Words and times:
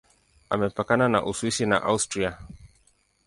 Imepakana 0.55 1.05
na 1.09 1.19
Uswisi 1.29 1.65
na 1.65 1.77
Austria. 1.91 2.31